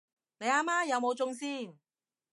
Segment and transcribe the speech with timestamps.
[0.39, 1.77] 你阿媽有冇中先？